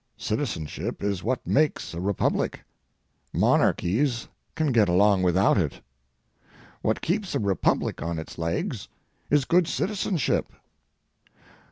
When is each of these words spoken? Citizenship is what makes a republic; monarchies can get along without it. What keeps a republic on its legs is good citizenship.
Citizenship 0.17 1.03
is 1.03 1.21
what 1.23 1.45
makes 1.45 1.93
a 1.93 2.01
republic; 2.01 2.61
monarchies 3.31 4.27
can 4.55 4.71
get 4.71 4.89
along 4.89 5.21
without 5.21 5.59
it. 5.59 5.79
What 6.81 7.01
keeps 7.01 7.35
a 7.35 7.39
republic 7.39 8.01
on 8.01 8.17
its 8.17 8.39
legs 8.39 8.87
is 9.29 9.45
good 9.45 9.67
citizenship. 9.67 10.51